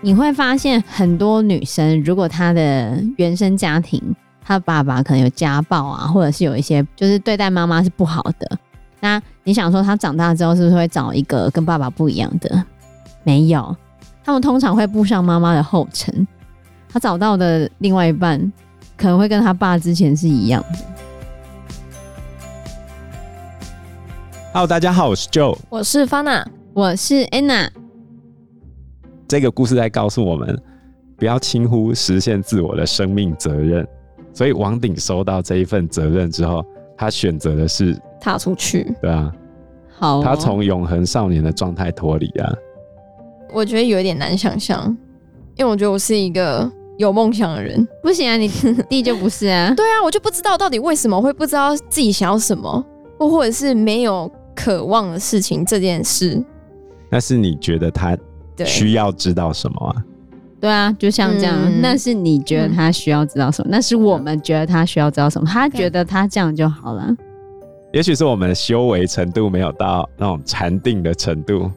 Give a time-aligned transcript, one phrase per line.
[0.00, 4.00] 你会发现很多女生，如果她的原生家庭，
[4.42, 8.58] 她爸爸可能有家暴啊，或者是有一些就是对待妈妈是不好的，
[9.00, 12.64] 那你想说她长大之后是不是会找一个跟爸爸不一样的？
[13.24, 13.76] 没有，
[14.24, 16.26] 他们通常会步上妈妈的后尘，
[16.88, 18.40] 她找到的另外一半
[18.96, 21.05] 可能会跟她爸之前是一样的。
[24.56, 26.42] Hello，大家好，我是 Joe，我是 Fana，
[26.72, 27.68] 我是 Anna。
[29.28, 30.58] 这个故事在告诉我们，
[31.18, 33.86] 不要轻忽实现自我的生命责任。
[34.32, 36.64] 所以王鼎收到这一份责任之后，
[36.96, 38.90] 他选择的是踏出去。
[39.02, 39.30] 对啊，
[39.98, 42.50] 好、哦，他从永恒少年的状态脱离啊。
[43.52, 44.84] 我觉得有一点难想象，
[45.56, 46.66] 因为我觉得我是一个
[46.96, 47.86] 有梦想的人。
[48.02, 48.50] 不行啊，你
[48.88, 49.74] 弟就不是啊。
[49.76, 52.82] 对啊，我就不知道到底为什么会不知道自己想要什么，
[53.18, 54.32] 或或者是没有。
[54.56, 56.42] 渴望的事情这件事，
[57.10, 58.18] 那是你觉得他
[58.64, 60.04] 需要知道什么啊？
[60.58, 63.68] 对啊，就像这样，嗯，那是你觉得他需要知道什么？
[63.68, 65.46] 嗯，那是我们觉得他需要知道什么？
[65.46, 67.14] 他觉得他这样就好了。
[67.92, 71.70] 也许是我们的修为程度没有到那种禅定的程度，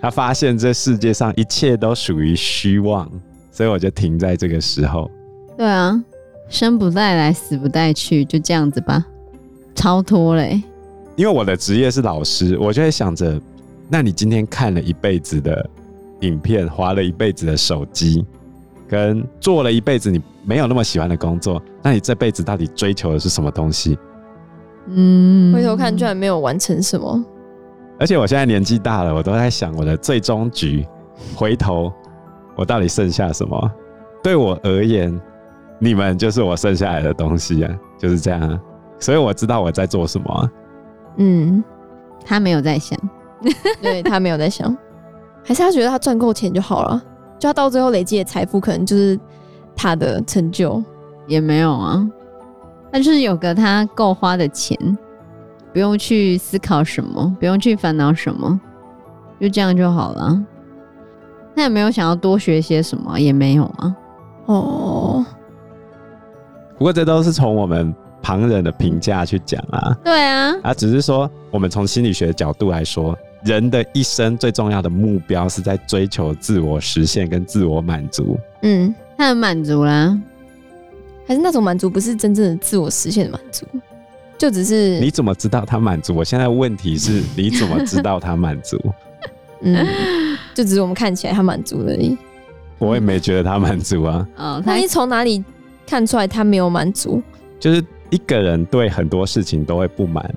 [0.00, 3.10] 他发现这世界上一切都属于虚妄，
[3.50, 5.10] 所以我就停在这个时候。
[5.58, 6.02] 对啊，
[6.48, 9.04] 生不带来，死不带去，就这样子吧，
[9.74, 10.62] 超脱嘞。
[11.16, 13.40] 因为我的职业是老师，我就会想着，
[13.88, 15.70] 那你今天看了一辈子的
[16.20, 18.24] 影片，滑了一辈子的手机，
[18.88, 23.96] 跟做了一辈子你没有那么喜欢的工作，那你这辈子到底追求的是什么东西？
[24.88, 27.24] 嗯，回头看居然没有完成什么。
[27.98, 30.84] 而且我现在年纪大了，我都在想我的最终局，
[31.36, 31.92] 回头
[32.56, 33.72] 我到底剩下什么？
[34.20, 35.16] 对我而言，
[35.78, 38.60] 你们就是我剩下来的东西啊，就是这样啊。
[38.98, 40.50] 所以我知道我在做什么啊。
[41.16, 41.62] 嗯，
[42.24, 42.98] 他没有在想，
[43.80, 44.76] 对，他没有在想，
[45.44, 47.02] 还是他觉得他赚够钱就好了，
[47.38, 49.18] 就他到最后累积的财富可能就是
[49.76, 50.82] 他的成就，
[51.26, 52.10] 也没有啊，
[52.92, 54.76] 他就是有个他够花的钱，
[55.72, 58.60] 不用去思考什么，不用去烦恼什么，
[59.40, 60.42] 就这样就好了。
[61.56, 63.96] 他也没有想要多学些什么，也没有啊。
[64.46, 65.24] 哦，
[66.76, 67.94] 不过这都是从我们。
[68.24, 73.14] 旁人的评价去讲啊，对啊，啊，只是说我们从心理学的角度来说，
[73.44, 78.38] 人的一生最重要的目标是在追求自我实现跟自我满足。
[78.62, 80.18] 嗯，他很满足啦，
[81.26, 83.66] 还是那种满足不是真正的自我实现的满足，
[84.38, 86.14] 就只是你怎么知道他满足？
[86.16, 88.80] 我现在问题是你怎么知道他满足？
[89.60, 89.86] 嗯，
[90.54, 92.16] 就只是我们看起来他满足而已。
[92.78, 94.26] 我也没觉得他满足啊。
[94.38, 95.44] 哦，那你从哪里
[95.86, 97.22] 看出来他没有满足？
[97.60, 97.84] 就是。
[98.10, 100.34] 一个人对很多事情都会不满，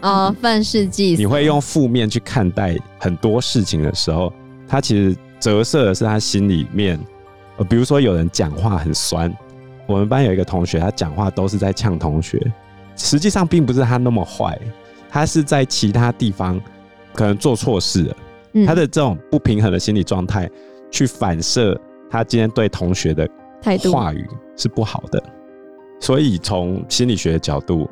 [0.00, 1.22] 哦，愤世嫉俗。
[1.22, 4.32] 你会用负面去看待很多事情的时候，
[4.66, 6.98] 他其实折射的是他心里面。
[7.56, 9.34] 呃，比如说有人讲话很酸，
[9.86, 12.40] 我们班有一个同学，他讲话都是在呛同学，
[12.94, 14.56] 实际上并不是他那么坏，
[15.08, 16.60] 他是在其他地方
[17.14, 18.16] 可能做错事了，
[18.52, 20.48] 嗯，他的这种不平衡的心理状态，
[20.90, 23.28] 去反射他今天对同学的
[23.60, 24.24] 态度话语
[24.56, 25.20] 是不好的。
[26.00, 27.88] 所以从心理学的角度，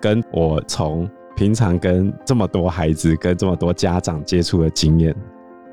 [0.00, 5.14] 跟我从平常跟这么多孩子、跟这么多家长接触的经验，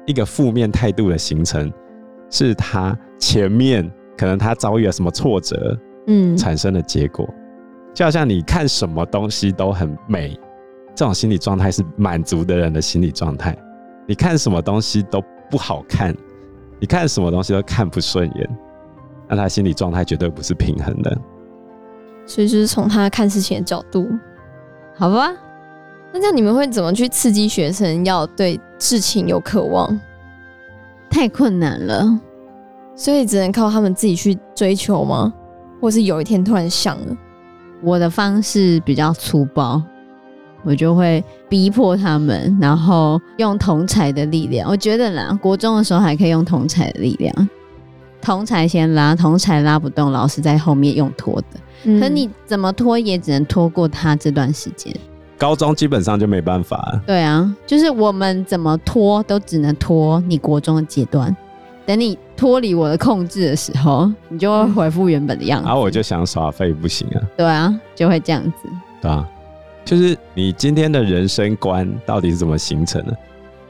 [0.06, 1.72] 一个负面态度的形成，
[2.30, 5.78] 是他前面可能他遭遇了什么挫折，
[6.08, 7.28] 嗯，产生的结果。
[7.94, 10.38] 就好像你看什么东西都很美，
[10.94, 13.58] 这种心理状态是满足的人的心理状态。
[14.06, 16.16] 你看什么东西都不好看，
[16.80, 18.58] 你看什么东西都看不顺眼，
[19.28, 21.18] 那他心理状态绝对不是平衡的。
[22.28, 24.08] 所以就是从他看事情的角度，
[24.96, 25.34] 好吧？
[26.14, 30.00] 那这样你们会怎么去刺激学生要对事情有渴望？
[31.10, 32.20] 太困难了，
[32.96, 35.34] 所以只能靠他们自己去追求吗？
[35.82, 37.18] 或是有一天突然想了？
[37.82, 39.82] 我的方式比较粗暴，
[40.64, 44.70] 我就会逼迫他们，然后用同侪的力量。
[44.70, 47.50] 我觉得啦，国中的时候还可以用同侪的力量，
[48.28, 51.98] 同才先拉，同才拉不动，老师在后面用拖的。
[51.98, 54.94] 可你怎么拖也只能拖过他这段时间，
[55.38, 57.02] 高中基本上就没办法。
[57.08, 61.34] 对啊，就是我们怎么拖都只能拖你国中的阶段，
[61.86, 65.66] 等你脱离我的控制的时候，你就会恢复原本的样子。
[65.66, 67.22] 然后我就想耍废不行啊。
[67.38, 68.70] 对啊，就会这样子。
[69.02, 69.26] 对啊，
[69.86, 73.18] 就是你今天的人生观到底是怎么形成的？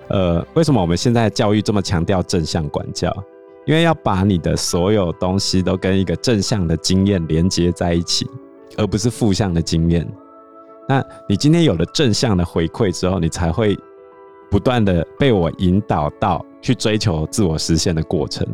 [0.07, 3.15] 呃，为什么我们现在教育这么强调正向管教？
[3.67, 8.25] 因为要把你的所有东西都跟一个正向的经验连接在一起，
[8.77, 10.07] 而不是负向的经验。
[10.87, 13.77] 那你今天有了正向的回馈之后，你才会
[14.49, 18.47] 不断的被我引导到去追求自我实现的过程。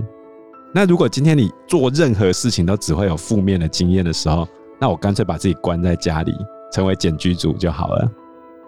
[0.73, 4.47] 那如果今天你做任何事情都只会有负面的经验的时候，
[4.79, 6.33] 那我干脆把自己关在家里，
[6.71, 8.11] 成为简居族就好了。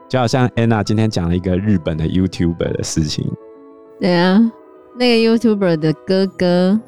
[0.08, 3.26] 就好像安娜今天讲了一个日本的 YouTuber 的事情。
[4.00, 4.40] 对啊，
[4.98, 6.80] 那个 YouTuber 的哥哥，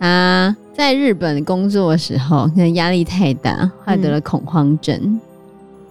[0.00, 5.20] 他在日本工作的时候，可能压力太大，患得了恐慌症，嗯、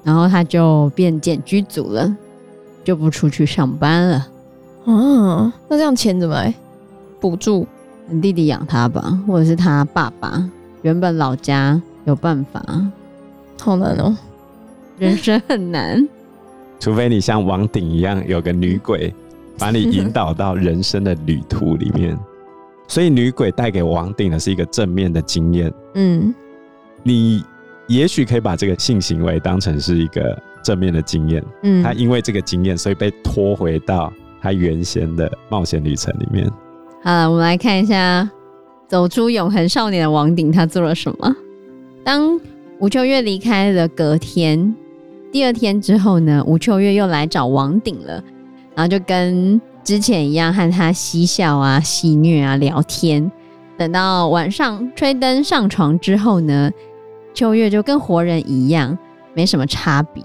[0.04, 2.16] 然后他就变简居族了，
[2.84, 4.28] 就不出去上班了。
[4.86, 6.54] 啊，那这样钱怎么来
[7.20, 7.66] 补助？
[8.10, 10.50] 你弟弟养他吧，或者是他爸爸
[10.82, 12.64] 原本老家有办法。
[13.60, 14.16] 好难哦，
[14.98, 16.08] 人生很难，
[16.80, 19.14] 除非你像王鼎一样有个女鬼。
[19.58, 22.18] 把你引导到人生的旅途里面，
[22.88, 25.74] 所以女鬼带给王鼎的是一个正面的经验。
[25.96, 26.34] 嗯，
[27.04, 27.44] 你
[27.88, 31.44] 也许可以把这个性行为当成是一个正面的经验。
[31.64, 34.12] 嗯，他因为这个经验，所以被拖回到
[34.42, 36.50] 他原先的冒险旅程里面。
[37.04, 38.30] 好了，我们来看一下
[38.88, 41.36] 走出永恒少年的王鼎，他做了什么？
[42.04, 42.40] 当
[42.80, 44.76] 吴秋月离开了隔天，
[45.32, 46.44] 第二天之后呢？
[46.46, 48.24] 吴秋月又来找王鼎了。
[48.78, 53.32] 然后就跟之前一样和他嬉笑啊、戏谑啊、聊天。
[53.76, 56.70] 等到晚上吹灯上床之后呢，
[57.34, 58.96] 秋月就跟活人一样，
[59.34, 60.24] 没什么差别。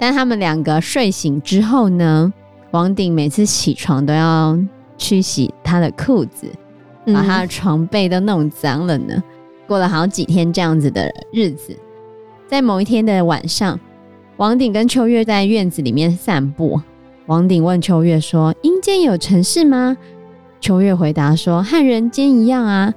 [0.00, 2.32] 但他们两个睡醒之后呢，
[2.72, 4.58] 王鼎每次起床都要
[4.98, 6.50] 去洗他的裤子，
[7.14, 9.22] 把他的床被都弄脏了呢。
[9.68, 11.78] 过了好几天这样子的日子，
[12.48, 13.78] 在某一天的晚上，
[14.38, 16.80] 王鼎跟秋月在院子里面散步。
[17.26, 19.96] 王鼎问秋月说：“阴间有城市吗？”
[20.60, 22.94] 秋月回答说：“和人间一样啊，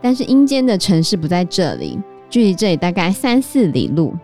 [0.00, 1.98] 但是阴间的城市不在这里，
[2.30, 4.14] 距离这里大概三四里路。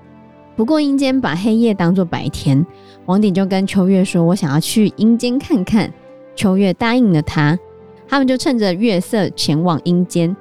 [0.55, 2.65] 不过阴间把黑夜当作白天。”
[3.07, 5.93] 王鼎就跟秋月说：“我想要去阴间看看。”
[6.37, 7.59] 秋月答应了他，
[8.07, 10.35] 他们就趁着月色前往阴间。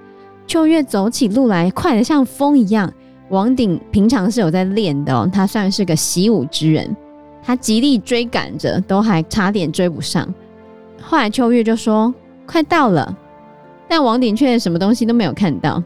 [0.46, 2.94] 秋月走起路来快得像风一样。
[3.30, 6.96] 王鼎平常是有在练的哦，他算是个习武之人。
[7.50, 10.32] 他极力追赶着，都还差点追不上。
[11.02, 12.14] 后来秋月就说
[12.46, 13.18] ：“快到了。”
[13.90, 15.84] 但王鼎却什么东西都没有看到。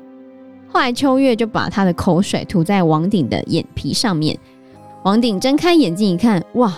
[0.68, 4.38] 后来秋月就把他的口水涂在王鼎的眼皮上面。
[5.04, 6.78] 王鼎睁开眼睛一看，哇！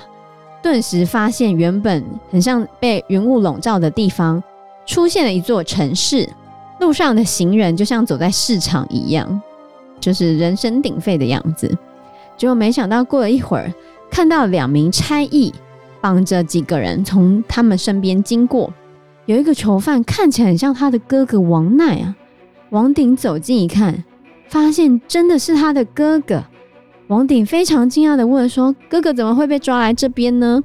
[0.61, 4.43] 顿时发现原本很像被云雾笼罩的地方，
[4.85, 6.29] 出现了一座城市。
[6.79, 9.41] 路上的行人就像走在市场一样，
[9.99, 11.75] 就是人声鼎沸的样子。
[12.37, 13.73] 结果没想到过了一会儿。
[14.09, 15.53] 看到两名差役
[16.01, 18.71] 绑着几个人从他们身边经过，
[19.25, 22.15] 有一个囚犯看起来很像他的哥哥王奈啊。
[22.69, 24.03] 王鼎走近一看，
[24.47, 26.43] 发现真的是他的哥哥。
[27.07, 30.63] 王鼎非常惊讶的问说：“哥哥怎么会被抓来这边呢？”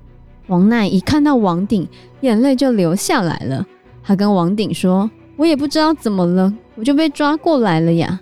[0.48, 1.86] 王奈一看到王鼎，
[2.20, 3.66] 眼泪就流下来了。
[4.02, 8.18] 他跟王鼎说：“我也不知道怎么了，我就被抓过来了呀。”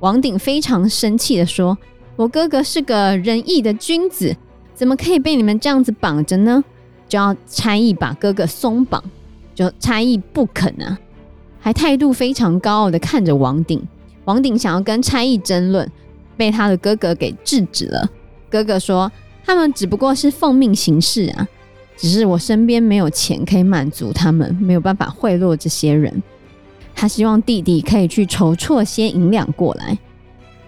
[0.00, 1.76] 王鼎非常生气的说
[2.16, 4.36] ：“我哥哥是个仁义的君子。”
[4.82, 6.64] 怎么可以被你们这样子绑着呢？
[7.08, 9.00] 就要差役把哥哥松绑，
[9.54, 10.98] 就差役不肯啊，
[11.60, 13.80] 还态度非常高傲的看着王鼎。
[14.24, 15.88] 王鼎想要跟差役争论，
[16.36, 18.10] 被他的哥哥给制止了。
[18.50, 19.08] 哥哥说
[19.46, 21.46] ：“他们只不过是奉命行事啊，
[21.96, 26.20] 只是我身边没有钱可以满足他们，没有办法贿赂这些人。
[26.92, 29.96] 他希望弟弟可以去筹措些银两过来。”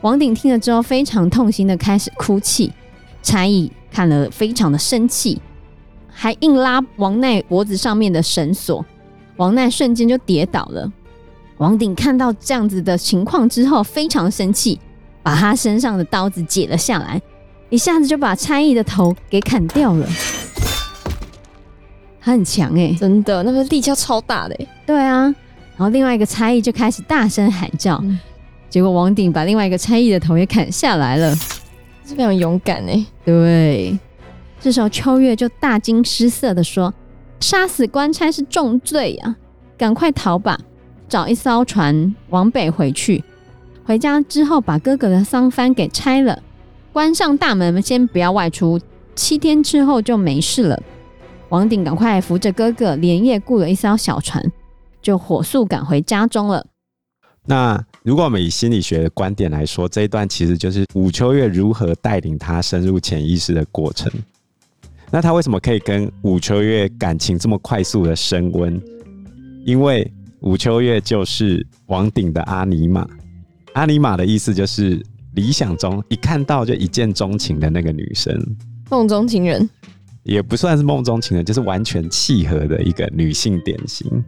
[0.02, 2.72] 王鼎听了之后，非常痛心的开始哭泣。
[3.20, 3.72] 差役。
[3.94, 5.40] 看了非常的生气，
[6.08, 8.84] 还硬拉王奈脖子上面的绳索，
[9.36, 10.90] 王奈瞬间就跌倒了。
[11.58, 14.80] 王鼎看到这样子的情况之后，非常生气，
[15.22, 17.22] 把他身上的刀子解了下来，
[17.70, 20.04] 一下子就把差役的头给砍掉了。
[22.20, 24.68] 他很强哎、欸，真的，那个力气超大的、欸。
[24.84, 25.22] 对啊，
[25.76, 28.18] 然后另外一个差役就开始大声喊叫，嗯、
[28.68, 31.32] 结果王鼎把另外一个差役的头也砍下来了。
[32.04, 33.98] 是非常勇敢哎，对。
[34.60, 36.92] 这时候秋月就大惊失色的说
[37.40, 39.36] ：“杀死官差是重罪呀，
[39.76, 40.58] 赶快逃吧，
[41.08, 43.22] 找一艘船往北回去。
[43.84, 46.42] 回家之后把哥哥的丧幡给拆了，
[46.92, 48.80] 关上大门，先不要外出。
[49.14, 50.82] 七天之后就没事了。”
[51.50, 54.42] 王鼎赶快扶着哥哥，连夜雇了一艘小船，
[55.02, 56.66] 就火速赶回家中了。
[57.46, 64.12] 那如果我们以心理学的观点来说，这一段其实就是武秋月如何带领他深入潜意识的过程。
[65.10, 68.78] 那他为什么可以跟武秋月感情这么快速的升温？
[69.64, 73.08] 因为武秋月就是王鼎的阿尼玛。
[73.72, 78.38] 阿尼玛的意思就是理想中一看到就一见钟情的那个女生，
[78.90, 79.66] 梦中情人
[80.24, 84.22] 也不算是梦中情人，就是完全契合的一个女性典型。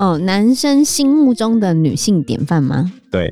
[0.00, 2.90] 哦，男生心目中的女性典范吗？
[3.10, 3.30] 对，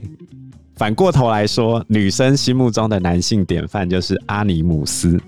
[0.77, 5.19] 反过头来说，女生心目中的男性典范就是阿尼姆斯。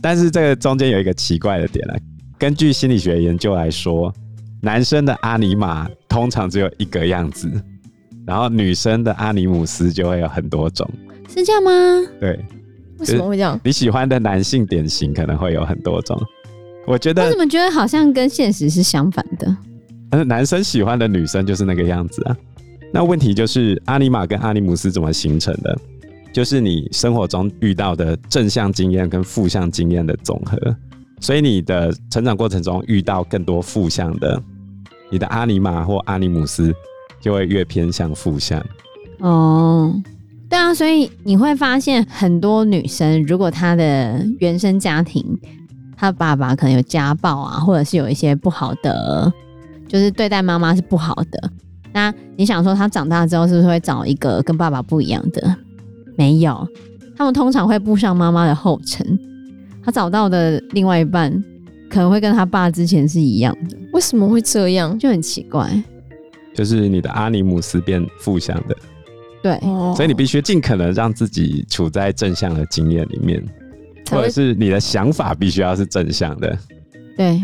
[0.00, 1.96] 但是这个中间有一个奇怪的点了，
[2.38, 4.14] 根据心理学研究来说，
[4.62, 7.50] 男生的阿尼玛通常只有一个样子。
[8.24, 10.88] 然后女生的阿尼姆斯就会有很多种，
[11.28, 11.70] 是这样吗？
[12.20, 12.38] 对，
[13.00, 13.60] 为什么会这样？
[13.64, 16.16] 你喜欢的男性典型可能会有很多种。
[16.86, 19.56] 我觉得，我怎么觉得好像跟现实是相反的？
[20.22, 22.36] 男生喜欢的女生就是那个样子啊。
[22.92, 25.76] 那问题就是阿尼玛跟阿尼姆斯怎么形成的？
[26.32, 30.56] 就是你生活中遇到的正向经验跟负向经验的总和。
[31.20, 34.40] 所以你的成长过程中遇到更多负向的，
[35.10, 36.72] 你的阿尼玛或阿尼姆斯。
[37.20, 38.62] 就会越偏向负向
[39.20, 39.90] 哦，
[40.50, 45.24] 对啊，所以你会发现很多女生，如果她的原生家庭，
[45.96, 49.32] 她爸爸可能有家暴啊，或者是有一些不好的，
[49.94, 51.50] 就是对待妈妈是不好的。
[51.92, 55.56] 那你想说，他长大之后是不是会找一个跟爸爸不一样的？
[56.16, 56.66] 没有，
[57.16, 59.16] 他们通常会步上妈妈的后尘。
[59.84, 61.32] 他找到的另外一半
[61.88, 63.76] 可能会跟他爸之前是一样的。
[63.92, 64.98] 为什么会这样？
[64.98, 65.70] 就很奇怪。
[66.52, 68.76] 就是你的阿尼姆斯变负向的，
[69.44, 69.56] 对，
[69.94, 73.40] 所以你必须尽可能让自己处在正向的经验里面，
[74.10, 76.58] 或者是你的想法必须要是正向的，
[77.16, 77.40] 对，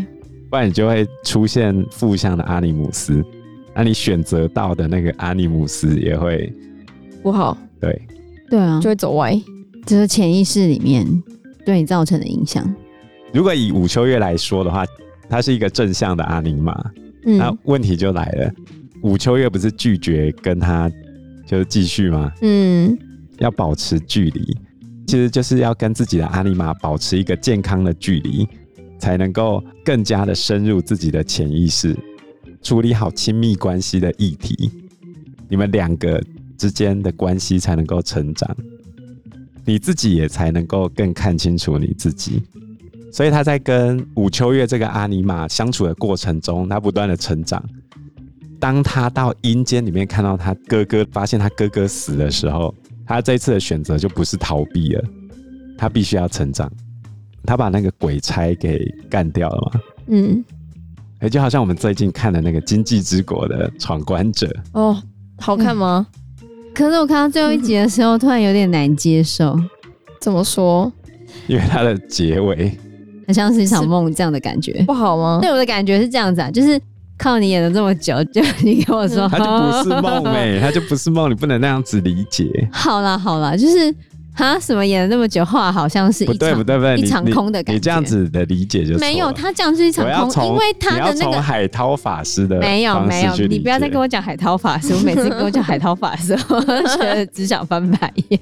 [0.51, 3.23] 不然你就会出现负向的阿尼姆斯，
[3.73, 6.53] 那你选择到的那个阿尼姆斯也会
[7.23, 8.01] 不好，对，
[8.49, 9.41] 对啊，就会走歪，
[9.85, 11.07] 就是潜意识里面
[11.65, 12.69] 对你造成的影响。
[13.31, 14.85] 如果以武秋月来说的话，
[15.29, 16.77] 他是一个正向的阿尼玛，
[17.25, 18.51] 嗯，那问题就来了。
[19.03, 20.91] 武秋月不是拒绝跟他
[21.47, 22.29] 就是继续吗？
[22.41, 22.99] 嗯，
[23.37, 24.57] 要保持距离，
[25.07, 28.45] 其实就是要跟自己的阿尼玛保持一个健康的距离，
[29.01, 31.97] 才能够更加的深入自己的潜意识，
[32.61, 34.69] 处理好亲密关系的议题，
[35.49, 36.23] 你们两个
[36.55, 38.55] 之间的关系才能够成长，
[39.65, 42.43] 你自己也才能够更看清楚你自己。
[43.11, 47.61] 所以他在跟武秋月这个阿尼玛相处的过程中，他不断的成长。
[48.59, 52.73] 当他到阴间里面看到他哥哥，发现他哥哥死的时候，
[53.07, 55.03] 他这一次的选择就不是逃避了，
[55.77, 56.71] 他必须要成长。
[57.45, 58.79] 他把那个鬼差给
[59.09, 59.81] 干掉了嘛？
[60.07, 60.43] 嗯，
[61.19, 65.01] 哎，就好像我们最近看的那个《经济之国》的闯关者哦，
[65.37, 66.07] 好看吗？
[66.41, 69.57] 嗯，可是我看到最后一集的时候，突然有点难接受。
[70.19, 70.91] 怎么说？
[71.47, 72.77] 因为它的结尾
[73.25, 75.39] 很像是一场梦这样的感觉，不好吗？
[75.41, 76.79] 对我的感觉是这样子啊，就是。
[77.17, 82.49] 靠你演了这么久，就你跟我说，他就不是梦哎，他就不是梦，你不能那样子理解。
[82.71, 83.93] 好啦好啦，就是
[84.35, 87.71] 他什么演了那么久，话好像是一场不对不对不对，一场空的感觉。
[87.73, 98.39] 你，你这样子的理解就是没有，他这样是一场空，因为他的那个海涛法师的没有没有，你不要再跟我讲海涛法师，我每次 跟我讲海涛法师， 我觉得只想翻白眼。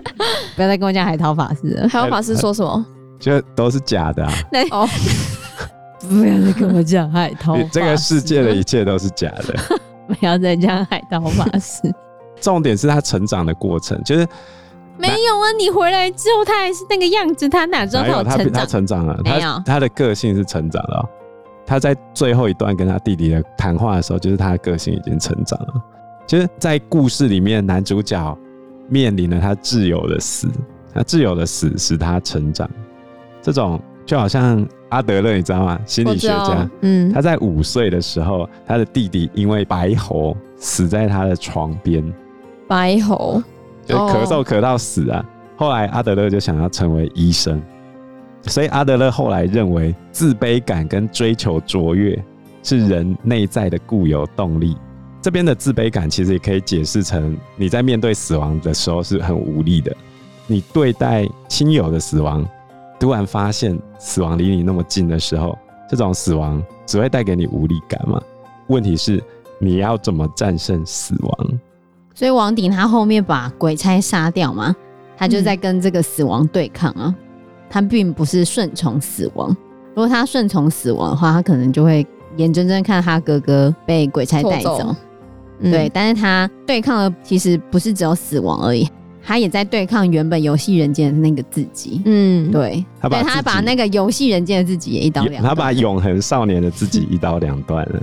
[0.56, 2.86] 不要再跟我讲海涛法师了，海涛法师说什么？
[3.18, 4.32] 就都是假的啊。
[4.70, 4.88] 哦。
[6.08, 9.54] 不要再跟我讲海涛，这个世界的一切都是假的。
[10.08, 11.82] 不要再讲海涛法师。
[12.40, 14.26] 重点是他成长的过程，就是
[15.00, 15.52] 没有啊！
[15.58, 18.52] 你回来之后，他还是那个样子，他哪知道他有成长？
[18.52, 21.08] 他成长了，没有，他的个性是成长了。
[21.66, 25.74] 他在最后一段跟他弟弟的谈话的时候，就是他的个性已经成长了。
[26.26, 28.38] 就是在故事里面，男主角
[28.88, 30.48] 面临了他挚友的死，
[30.94, 32.68] 他挚友的死使他成长。
[33.40, 34.66] 这种就好像。
[34.90, 35.80] 阿德勒，你知道吗？
[35.86, 42.02] 心理学家，嗯，他在五岁的时候，他的弟弟因为白喉死在他的床边。
[42.66, 43.40] 白喉，
[43.90, 45.18] 就咳嗽咳到死啊！
[45.18, 47.60] 哦、后来阿德勒就想要成为医生，
[48.42, 52.16] 所以阿德勒后来认为，自卑感跟追求卓越
[52.62, 54.76] 是人内在的固有动力。
[55.20, 59.94] 这边的自卑感其实也可以解释成你在面对死亡的时候是很无力的，
[60.46, 62.46] 你对待亲友的死亡。
[62.98, 68.20] 突然发现死亡离你那么近的时候，这种死亡只会带给你无力感吗？
[68.68, 69.22] 问题是
[69.58, 71.48] 你要怎么战胜死亡？
[72.20, 74.76] 所以王鼎他后面把鬼差杀掉嘛，
[75.16, 77.04] 他就在跟这个死亡对抗啊。
[77.06, 77.14] 嗯、
[77.70, 79.48] 他并不是顺从死亡，
[79.94, 84.76] 如果他顺从死亡的话，他可能就会眼睁睁看他哥哥被鬼差带走。
[84.76, 84.96] 走。
[85.60, 88.86] 嗯、对，但是他对抗的其实不是只有死亡而已。
[89.22, 98.02] 他也在对抗原本游戏人间的那个自己，嗯，对，他把他把那个游戏人间的自己也一刀两断，他把永恒少年的自己一刀两断了。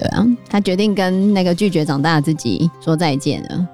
[0.00, 3.68] 对啊，他决定跟那个拒绝长大的自己说再见了。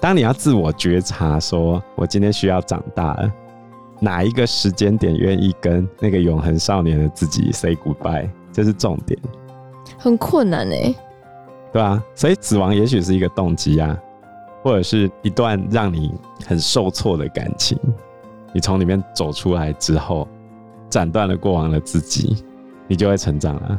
[0.00, 3.32] 当你要自我觉察，说我今天需要长大了，
[4.00, 9.16] 哪一个时间点愿意跟那个永恒少年的自己 say goodbye，这是重点。
[9.96, 10.92] 很困难哎，
[11.72, 13.96] 对啊，所以死亡也许是一个动机啊，
[14.64, 16.12] 或者是一段让你
[16.44, 17.78] 很受挫的感情，
[18.52, 20.26] 你从里面走出来之后，
[20.90, 22.44] 斩断了过往的自己，
[22.88, 23.78] 你就会成长了。